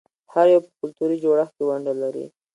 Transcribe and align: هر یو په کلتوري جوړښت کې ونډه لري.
هر 0.33 0.47
یو 0.53 0.61
په 0.65 0.71
کلتوري 0.79 1.17
جوړښت 1.23 1.53
کې 1.57 1.63
ونډه 1.67 1.93
لري. 2.01 2.25